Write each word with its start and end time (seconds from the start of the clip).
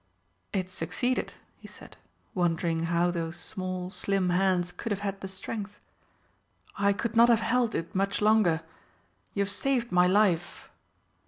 "It 0.51 0.71
succeeded," 0.71 1.35
he 1.59 1.67
said, 1.67 1.95
wondering 2.33 2.85
how 2.85 3.11
those 3.11 3.37
small 3.37 3.91
slim 3.91 4.31
hands 4.31 4.71
could 4.71 4.91
have 4.91 5.01
had 5.01 5.21
the 5.21 5.27
strength. 5.27 5.79
"I 6.75 6.91
could 6.91 7.15
not 7.15 7.29
have 7.29 7.41
held 7.41 7.75
it 7.75 7.93
much 7.93 8.19
longer. 8.19 8.63
You 9.35 9.43
have 9.43 9.51
saved 9.51 9.91
my 9.91 10.07
life." 10.07 10.71